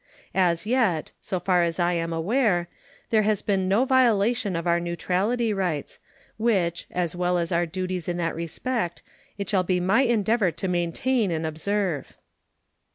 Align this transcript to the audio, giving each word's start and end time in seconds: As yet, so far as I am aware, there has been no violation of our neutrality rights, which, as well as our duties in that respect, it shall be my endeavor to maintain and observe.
As 0.33 0.65
yet, 0.65 1.11
so 1.21 1.39
far 1.39 1.61
as 1.61 1.77
I 1.79 1.93
am 1.93 2.11
aware, 2.11 2.67
there 3.11 3.21
has 3.21 3.43
been 3.43 3.67
no 3.67 3.85
violation 3.85 4.55
of 4.55 4.65
our 4.65 4.79
neutrality 4.79 5.53
rights, 5.53 5.99
which, 6.37 6.87
as 6.89 7.15
well 7.15 7.37
as 7.37 7.51
our 7.51 7.67
duties 7.67 8.07
in 8.09 8.17
that 8.17 8.33
respect, 8.33 9.03
it 9.37 9.47
shall 9.47 9.61
be 9.61 9.79
my 9.79 10.01
endeavor 10.01 10.49
to 10.53 10.67
maintain 10.67 11.29
and 11.29 11.45
observe. 11.45 12.17